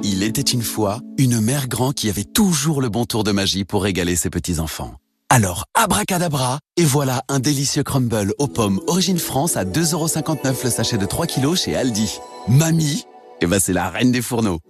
[0.06, 3.64] Il était une fois une mère grand qui avait toujours le bon tour de magie
[3.64, 4.96] pour régaler ses petits-enfants.
[5.30, 10.98] Alors, abracadabra, et voilà un délicieux crumble aux pommes origine France à 2,59€ le sachet
[10.98, 12.18] de 3 kilos chez Aldi.
[12.48, 13.06] Mamie,
[13.40, 14.60] eh ben c'est la reine des fourneaux.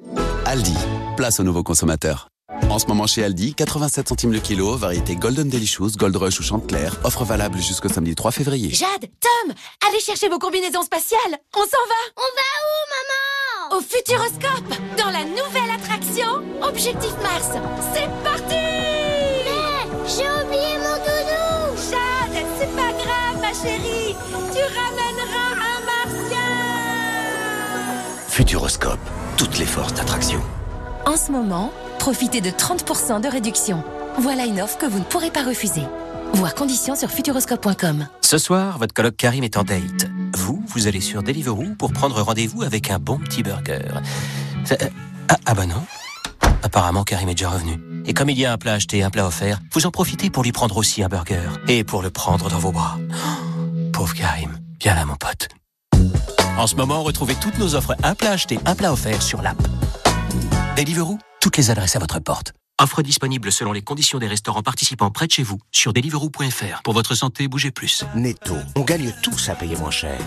[0.47, 0.77] Aldi,
[1.17, 2.29] place aux nouveaux consommateurs.
[2.71, 6.45] En ce moment chez Aldi, 87 centimes le kilo, variété Golden Delicious, Gold Rush ou
[6.45, 8.71] Chanteclair, offre valable jusqu'au samedi 3 février.
[8.71, 9.55] Jade, Tom,
[9.89, 11.39] allez chercher vos combinaisons spatiales.
[11.57, 12.03] On s'en va.
[12.17, 13.34] On va où, maman?
[13.75, 17.51] Au Futuroscope, dans la nouvelle attraction Objectif Mars.
[17.93, 18.55] C'est parti
[20.07, 24.15] J'ai oublié mon doudou Jade, c'est pas grave, ma chérie.
[24.53, 26.39] Tu ramèneras un martien.
[28.29, 29.01] Futuroscope,
[29.37, 30.41] toutes les forces d'attraction.
[31.05, 33.83] En ce moment, profitez de 30% de réduction.
[34.19, 35.83] Voilà une offre que vous ne pourrez pas refuser.
[36.35, 38.09] Voir conditions sur futuroscope.com.
[38.21, 40.09] Ce soir, votre coloc Karim est en date.
[40.37, 43.81] Vous, vous allez sur Deliveroo pour prendre rendez-vous avec un bon petit burger.
[44.65, 44.89] Ça- euh,
[45.29, 45.83] Ah, ah bah non.
[46.63, 47.81] Apparemment, Karim est déjà revenu.
[48.05, 50.43] Et comme il y a un plat acheté, un plat offert, vous en profitez pour
[50.43, 51.49] lui prendre aussi un burger.
[51.69, 52.99] Et pour le prendre dans vos bras.
[52.99, 54.59] Oh, pauvre Karim.
[54.83, 55.49] Viens là, mon pote.
[56.59, 59.57] En ce moment, retrouvez toutes nos offres un plat acheté, un plat offert sur l'app.
[60.77, 62.53] Deliveroo, toutes les adresses à votre porte.
[62.83, 66.83] Offre disponible selon les conditions des restaurants participants près de chez vous sur deliveroo.fr.
[66.83, 68.05] Pour votre santé, bougez plus.
[68.17, 70.19] Netto, on gagne tous à payer moins cher.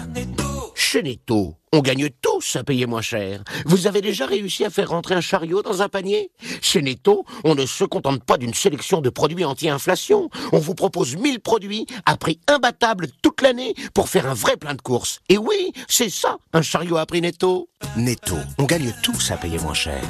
[0.73, 3.43] Chez Netto, on gagne tous à payer moins cher.
[3.65, 6.31] Vous avez déjà réussi à faire rentrer un chariot dans un panier?
[6.61, 10.29] Chez Netto, on ne se contente pas d'une sélection de produits anti-inflation.
[10.53, 14.73] On vous propose 1000 produits à prix imbattable toute l'année pour faire un vrai plein
[14.73, 15.19] de courses.
[15.27, 17.67] Et oui, c'est ça, un chariot à prix Netto.
[17.97, 20.01] Netto, on gagne tous à payer moins cher.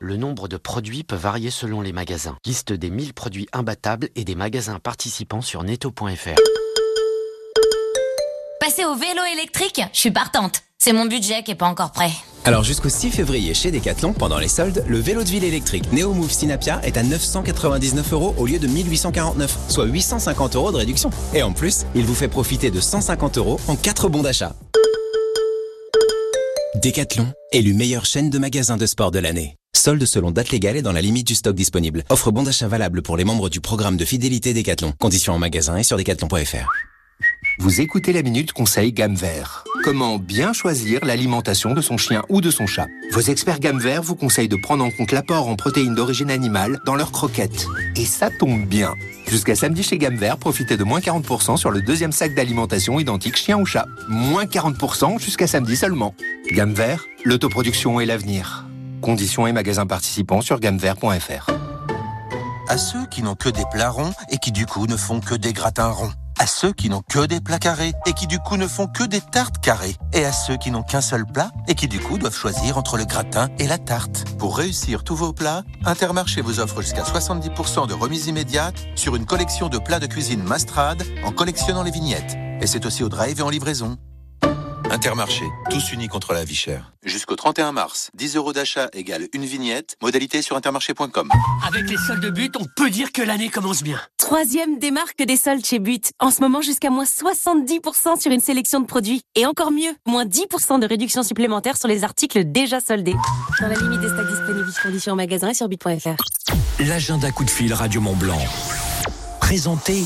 [0.00, 2.36] Le nombre de produits peut varier selon les magasins.
[2.46, 6.36] Liste des 1000 produits imbattables et des magasins participants sur netto.fr.
[8.60, 10.62] Passer au vélo électrique Je suis partante.
[10.78, 12.12] C'est mon budget qui est pas encore prêt.
[12.44, 16.12] Alors jusqu'au 6 février chez Decathlon, pendant les soldes, le vélo de ville électrique Neo
[16.12, 21.10] Move Synapia est à 999 euros au lieu de 1849, soit 850 euros de réduction.
[21.34, 24.54] Et en plus, il vous fait profiter de 150 euros en 4 bons d'achat.
[26.76, 29.57] Decathlon, élu meilleure chaîne de magasins de sport de l'année.
[29.74, 32.04] Solde selon date légale et dans la limite du stock disponible.
[32.10, 34.92] Offre bon d'achat valable pour les membres du programme de fidélité Decathlon.
[34.98, 36.68] Conditions en magasin et sur decathlon.fr.
[37.58, 39.64] Vous écoutez la Minute Conseil Gamme Vert.
[39.82, 42.86] Comment bien choisir l'alimentation de son chien ou de son chat?
[43.12, 46.78] Vos experts Gamme Vert vous conseillent de prendre en compte l'apport en protéines d'origine animale
[46.86, 47.66] dans leurs croquettes.
[47.96, 48.94] Et ça tombe bien
[49.26, 53.36] Jusqu'à samedi chez Gamme Vert, profitez de moins 40% sur le deuxième sac d'alimentation identique
[53.36, 53.86] chien ou chat.
[54.08, 56.14] Moins 40% jusqu'à samedi seulement.
[56.52, 58.67] Gamme Vert, l'autoproduction et l'avenir.
[59.00, 61.50] Conditions et magasins participants sur gammevert.fr.
[62.68, 65.34] À ceux qui n'ont que des plats ronds et qui du coup ne font que
[65.34, 66.12] des gratins ronds.
[66.38, 69.02] À ceux qui n'ont que des plats carrés et qui du coup ne font que
[69.02, 69.96] des tartes carrées.
[70.12, 72.96] Et à ceux qui n'ont qu'un seul plat et qui du coup doivent choisir entre
[72.96, 74.24] le gratin et la tarte.
[74.38, 79.26] Pour réussir tous vos plats, Intermarché vous offre jusqu'à 70% de remise immédiate sur une
[79.26, 82.36] collection de plats de cuisine Mastrade en collectionnant les vignettes.
[82.60, 83.96] Et c'est aussi au drive et en livraison.
[84.90, 86.92] Intermarché, tous unis contre la vie chère.
[87.04, 89.96] Jusqu'au 31 mars, 10 euros d'achat égale une vignette.
[90.00, 91.30] Modalité sur intermarché.com.
[91.66, 94.00] Avec les soldes de but, on peut dire que l'année commence bien.
[94.16, 96.12] Troisième des marques des soldes chez But.
[96.20, 99.20] En ce moment, jusqu'à moins 70% sur une sélection de produits.
[99.34, 103.16] Et encore mieux, moins 10% de réduction supplémentaire sur les articles déjà soldés.
[103.60, 106.16] Dans la limite des stocks disponibles, conditions en magasin et sur but.fr.
[106.80, 108.40] L'agenda coup de fil Radio Mont Blanc.
[109.40, 110.04] Présentez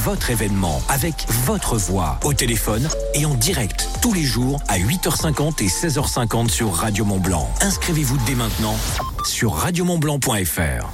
[0.00, 5.62] votre événement avec votre voix au téléphone et en direct tous les jours à 8h50
[5.62, 7.50] et 16h50 sur Radio Mont Blanc.
[7.60, 8.74] Inscrivez-vous dès maintenant
[9.26, 10.88] sur radiomontblanc.fr.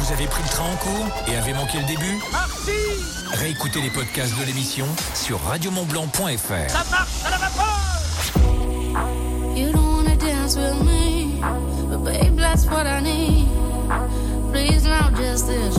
[0.00, 2.20] Vous avez pris le train en cours et avez manqué le début?
[3.32, 6.70] Réécoutez les podcasts de l'émission sur radiomontblanc.fr.
[6.70, 7.80] Ça marche à la vapeur
[9.56, 11.40] You don't wanna dance with me
[11.88, 13.48] But babe, that's what I need
[14.52, 15.78] Please now just this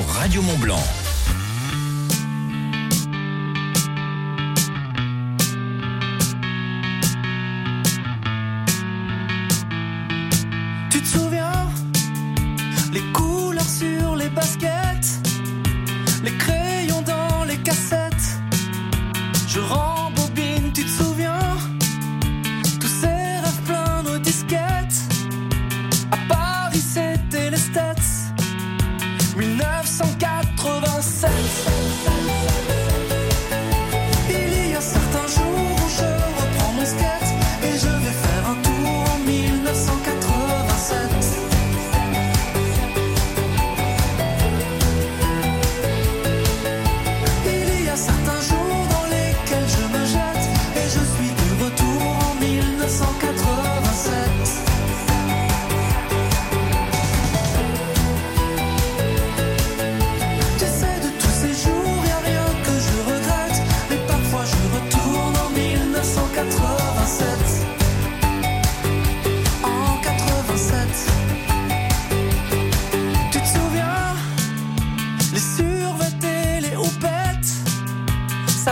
[0.00, 1.03] Radio Mont Blanc.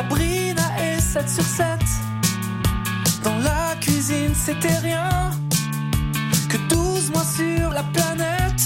[0.03, 1.66] Sabrina est 7 sur 7.
[3.22, 5.30] Dans la cuisine, c'était rien
[6.48, 8.62] que 12 mois sur la planète.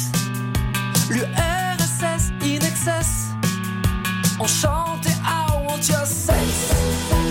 [1.10, 3.26] L'URSS in excess,
[4.40, 7.25] on chantait I want your sex.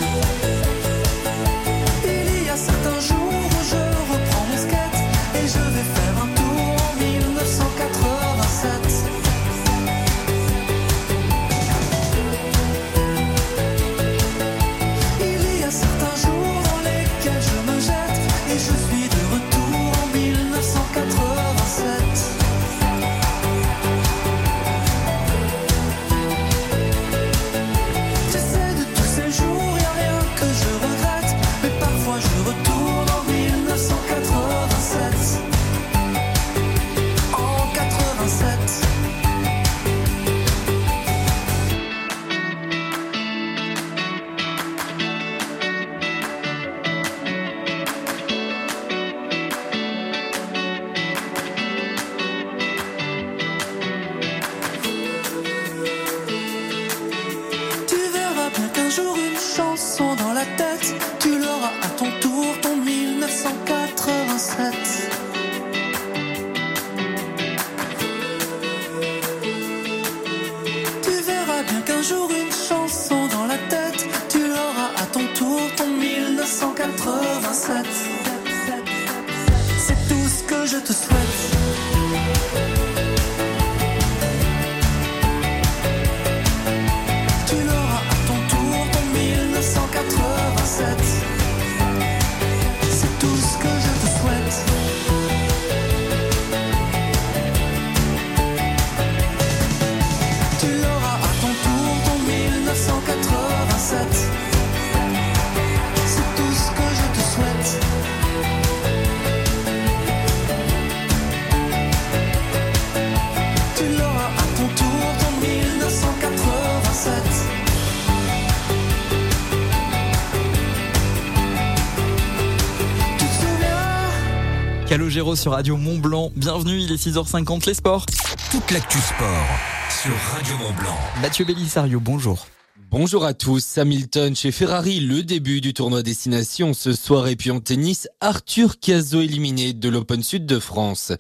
[125.36, 126.30] Sur Radio Mont Blanc.
[126.36, 128.06] Bienvenue, il est 6h50, les sports.
[128.52, 129.48] Toute l'actu sport
[129.90, 130.98] sur Radio Mont Blanc.
[131.22, 132.46] Mathieu Bellisario, bonjour.
[132.92, 133.78] Bonjour à tous.
[133.78, 138.80] Hamilton chez Ferrari, le début du tournoi destination ce soir et puis en tennis, Arthur
[138.80, 141.12] Cazot éliminé de l'Open Sud de France.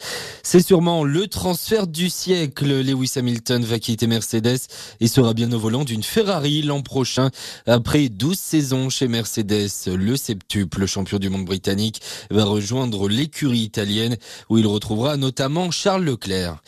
[0.43, 2.67] C'est sûrement le transfert du siècle.
[2.81, 4.59] Lewis Hamilton va quitter Mercedes
[4.99, 7.29] et sera bien au volant d'une Ferrari l'an prochain.
[7.65, 14.17] Après 12 saisons chez Mercedes, le septuple champion du monde britannique va rejoindre l'écurie italienne
[14.49, 16.61] où il retrouvera notamment Charles Leclerc.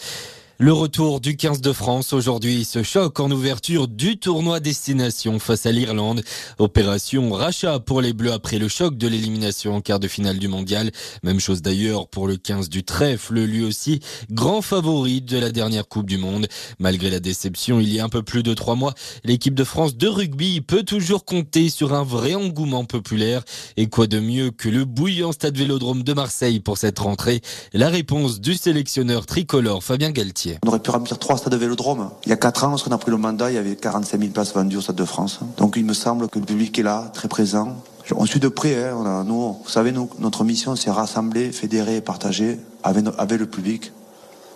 [0.59, 5.67] Le retour du 15 de France aujourd'hui, ce choc en ouverture du tournoi destination face
[5.67, 6.23] à l'Irlande.
[6.57, 10.47] Opération rachat pour les Bleus après le choc de l'élimination en quart de finale du
[10.47, 10.89] mondial.
[11.21, 13.99] Même chose d'ailleurs pour le 15 du trèfle, lui aussi
[14.31, 16.47] grand favori de la dernière Coupe du Monde.
[16.79, 19.95] Malgré la déception il y a un peu plus de trois mois, l'équipe de France
[19.95, 23.43] de rugby peut toujours compter sur un vrai engouement populaire.
[23.77, 27.41] Et quoi de mieux que le bouillant stade Vélodrome de Marseille pour cette rentrée?
[27.73, 30.46] La réponse du sélectionneur tricolore Fabien Galtier.
[30.63, 32.09] On aurait pu remplir trois stades de vélodrome.
[32.25, 34.31] Il y a quatre ans, lorsqu'on a pris le mandat, il y avait 45 000
[34.31, 35.39] places vendues au Stade de France.
[35.57, 37.75] Donc il me semble que le public est là, très présent.
[38.15, 38.75] On suit de près.
[38.85, 39.25] Hein.
[39.27, 43.91] Vous savez, notre mission, c'est rassembler, fédérer et partager avec le public.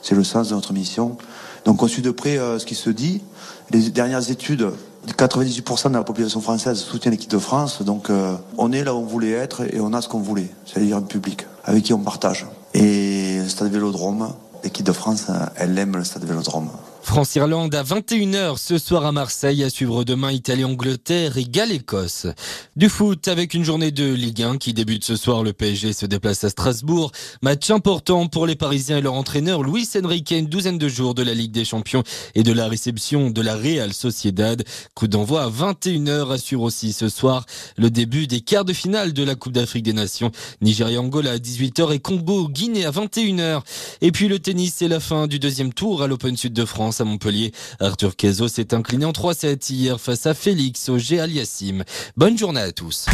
[0.02, 1.18] C'est le sens de notre mission.
[1.66, 3.22] Donc on suit de près euh, ce qui se dit.
[3.70, 4.72] Les dernières études,
[5.08, 7.84] 98% de la population française soutient l'équipe de France.
[7.84, 10.50] Donc euh, on est là où on voulait être et on a ce qu'on voulait,
[10.66, 12.48] c'est-à-dire un public avec qui on partage.
[12.74, 14.34] Et le stade Vélodrome,
[14.64, 16.70] l'équipe de France, elle aime le stade Vélodrome.
[17.04, 22.28] France-Irlande à 21h ce soir à Marseille, à suivre demain Italie-Angleterre et Galles-Écosse.
[22.76, 25.43] Du foot avec une journée de Ligue 1 qui débute ce soir.
[25.43, 27.12] Le PSG se déplace à Strasbourg.
[27.41, 31.24] Match important pour les Parisiens et leur entraîneur Luis Enrique, une douzaine de jours de
[31.24, 32.04] la Ligue des Champions
[32.36, 34.64] et de la réception de la Real Sociedad.
[34.93, 37.45] Coup d'envoi à 21h assure aussi ce soir
[37.78, 40.32] le début des quarts de finale de la Coupe d'Afrique des Nations.
[40.62, 43.62] Nigeria-Angola à 18h et Congo-Guinée à 21h.
[44.02, 46.91] Et puis le tennis, c'est la fin du deuxième tour à l'Open Sud de France
[47.00, 47.52] à Montpellier.
[47.80, 51.84] Arthur Cazot s'est incliné en 3-7 hier face à Félix Auger Aliassime.
[52.18, 53.06] Bonne journée à tous.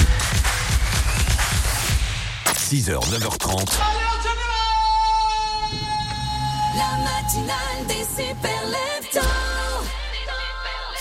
[2.69, 3.79] 6h, 9h30.
[6.75, 8.61] La matinale des super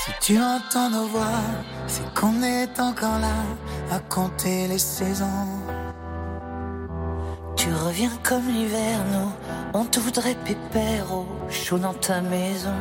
[0.04, 1.42] Si tu entends nos voix,
[1.88, 3.44] c'est qu'on est encore là
[3.90, 5.85] à compter les saisons.
[7.66, 9.32] Tu reviens comme l'hiver, nous,
[9.74, 12.76] on te voudrait pépère au chaud dans ta maison.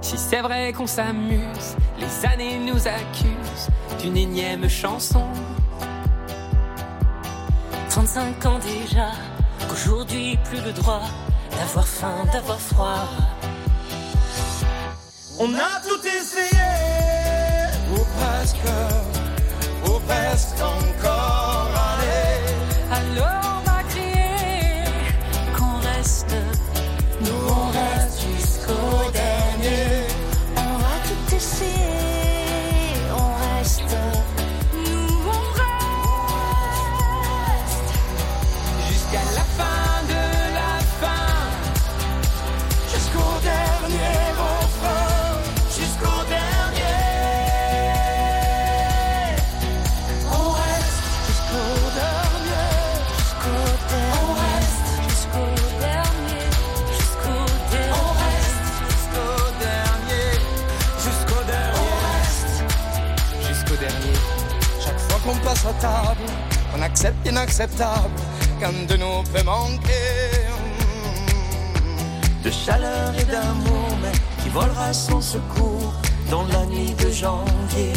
[0.00, 3.68] Si c'est vrai qu'on s'amuse, les années nous accusent
[4.00, 5.26] d'une énième chanson.
[7.90, 9.10] 35 ans déjà,
[9.68, 11.02] qu'aujourd'hui plus le droit
[11.58, 13.06] d'avoir faim, d'avoir froid.
[15.38, 16.62] On a tout essayé,
[17.92, 18.56] ou presque,
[19.84, 21.15] ou presque encore.
[67.06, 68.10] c'est inacceptable
[68.60, 70.26] quand de nous peut manquer
[72.42, 75.92] de chaleur et d'amour, mais qui volera son secours
[76.30, 77.92] dans la nuit de janvier.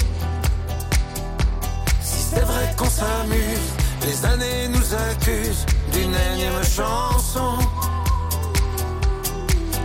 [2.01, 3.69] Si c'est vrai qu'on s'amuse,
[4.05, 7.57] les années nous accusent d'une énième chanson.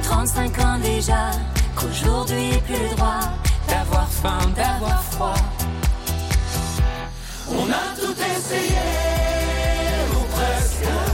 [0.02, 1.30] 35 ans déjà,
[1.76, 3.20] qu'aujourd'hui plus le droit
[3.68, 5.34] d'avoir faim, d'avoir froid.
[7.50, 9.13] On a tout essayé.
[10.80, 11.13] Yes.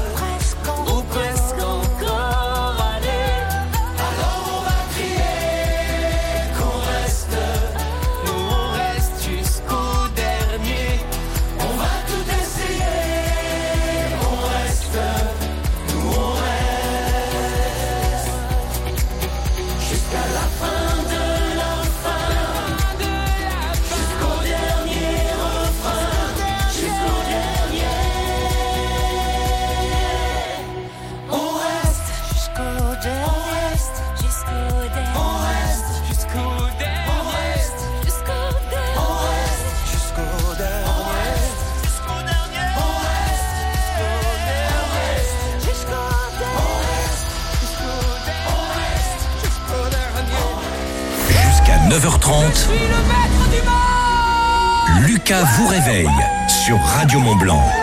[52.01, 52.71] 9h30.
[55.07, 56.09] Lucas vous réveille
[56.49, 57.80] sur Radio Mont Blanc.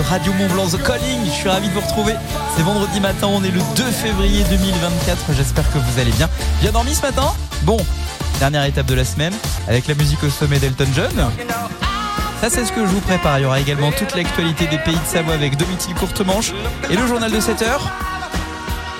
[0.00, 1.24] Radio Mont Blanc The Calling.
[1.24, 2.14] Je suis ravi de vous retrouver.
[2.56, 5.32] C'est vendredi matin, on est le 2 février 2024.
[5.36, 6.28] J'espère que vous allez bien.
[6.60, 7.32] Bien dormi ce matin
[7.62, 7.76] Bon,
[8.38, 9.34] dernière étape de la semaine
[9.68, 11.30] avec la musique au sommet d'Elton John.
[12.40, 13.38] Ça, c'est ce que je vous prépare.
[13.38, 16.52] Il y aura également toute l'actualité des pays de Savoie avec Domitil Courtemanche
[16.90, 17.90] et le journal de 7 heures.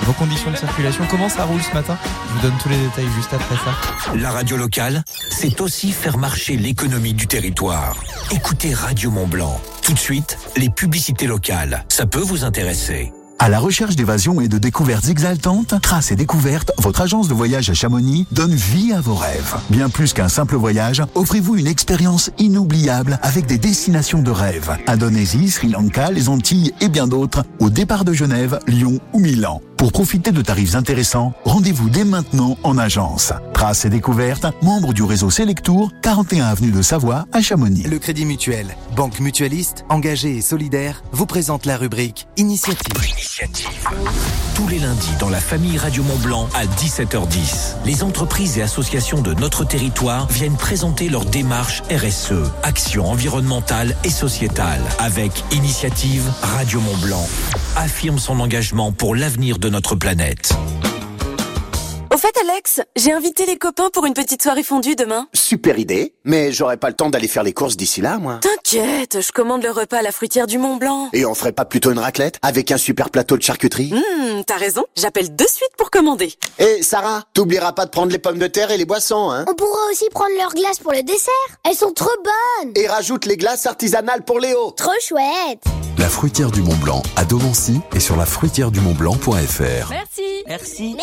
[0.02, 1.96] Vos conditions de circulation, comment ça roule ce matin?
[2.28, 4.14] Je vous donne tous les détails juste après ça.
[4.16, 7.96] La radio locale, c'est aussi faire marcher l'économie du territoire.
[8.30, 9.60] Écoutez Radio Mont Blanc.
[9.90, 11.84] Tout de suite, les publicités locales.
[11.88, 13.12] Ça peut vous intéresser.
[13.40, 17.70] À la recherche d'évasion et de découvertes exaltantes, Traces et Découvertes, votre agence de voyage
[17.70, 19.56] à Chamonix, donne vie à vos rêves.
[19.68, 24.76] Bien plus qu'un simple voyage, offrez-vous une expérience inoubliable avec des destinations de rêve.
[24.86, 29.60] Indonésie, Sri Lanka, les Antilles et bien d'autres, au départ de Genève, Lyon ou Milan.
[29.80, 33.32] Pour profiter de tarifs intéressants, rendez-vous dès maintenant en agence.
[33.54, 37.84] Traces et Découvertes, membre du réseau Selectour, 41 avenue de Savoie à Chamonix.
[37.84, 42.92] Le Crédit Mutuel, banque mutualiste, engagée et solidaire, vous présente la rubrique Initiative.
[44.54, 49.22] Tous les lundis dans la famille Radio Mont Blanc à 17h10, les entreprises et associations
[49.22, 56.80] de notre territoire viennent présenter leur démarche RSE, action environnementale et sociétale, avec Initiative Radio
[56.80, 57.26] Mont Blanc.
[57.76, 60.52] Affirme son engagement pour l'avenir de notre planète.
[62.12, 65.28] Au fait, Alex, j'ai invité les copains pour une petite soirée fondue demain.
[65.32, 68.40] Super idée, mais j'aurai pas le temps d'aller faire les courses d'ici là, moi.
[68.70, 71.08] T'inquiète, je commande le repas à la fruitière du Mont Blanc.
[71.12, 73.92] Et on ferait pas plutôt une raclette avec un super plateau de charcuterie?
[73.92, 76.34] Hum, t'as raison, j'appelle de suite pour commander.
[76.60, 79.44] Et Sarah, t'oublieras pas de prendre les pommes de terre et les boissons, hein?
[79.48, 81.32] On pourra aussi prendre leurs glaces pour le dessert.
[81.68, 82.72] Elles sont trop bonnes.
[82.76, 84.70] Et rajoute les glaces artisanales pour Léo.
[84.76, 85.64] Trop chouette.
[85.98, 89.90] La fruitière du Mont Blanc à Domancy et sur la fruitière du Mont Blanc.fr.
[89.90, 90.44] Merci.
[90.46, 90.96] Merci.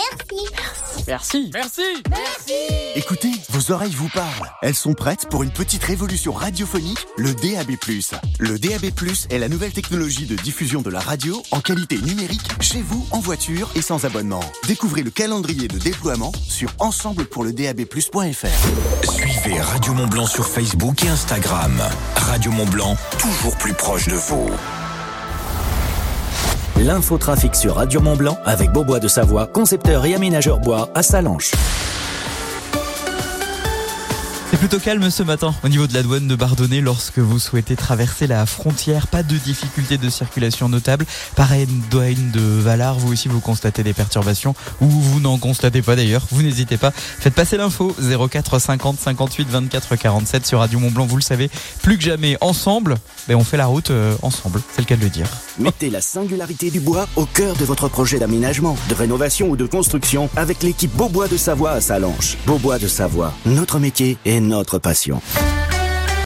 [1.06, 1.52] Merci.
[1.54, 2.04] Merci.
[2.10, 2.54] Merci.
[2.96, 4.52] Écoutez, vos oreilles vous parlent.
[4.64, 7.76] Elles sont prêtes pour une petite révolution radiophonique, le DAB+.
[8.40, 8.92] Le DAB+,
[9.32, 13.20] est la nouvelle technologie de diffusion de la radio en qualité numérique chez vous, en
[13.20, 14.44] voiture et sans abonnement.
[14.68, 19.12] Découvrez le calendrier de déploiement sur ensemblepourledabplus.fr.
[19.12, 21.82] Suivez Radio Mont Blanc sur Facebook et Instagram.
[22.16, 24.52] Radio Mont Blanc, toujours plus proche de vous.
[26.80, 31.54] L'infotrafic sur Radio Mont Blanc avec Beaubois de Savoie, concepteur et aménageur bois à Salanches.
[34.60, 38.26] Plutôt calme ce matin au niveau de la douane de Bardonnay lorsque vous souhaitez traverser
[38.26, 39.06] la frontière.
[39.06, 41.06] Pas de difficultés de circulation notables.
[41.36, 45.96] Pareil, douane de Valar, vous aussi vous constatez des perturbations ou vous n'en constatez pas
[45.96, 46.26] d'ailleurs.
[46.32, 46.92] Vous n'hésitez pas.
[46.92, 51.06] Faites passer l'info 04 50 58 24 47 sur Radio Mont Blanc.
[51.06, 51.52] Vous le savez,
[51.84, 52.96] plus que jamais ensemble,
[53.28, 54.62] ben on fait la route euh, ensemble.
[54.74, 55.28] C'est le cas de le dire.
[55.60, 59.68] Mettez la singularité du bois au cœur de votre projet d'aménagement, de rénovation ou de
[59.68, 62.38] construction avec l'équipe Beaubois de Savoie à Salanches.
[62.48, 65.22] Beaubois de Savoie, notre métier et notre passion.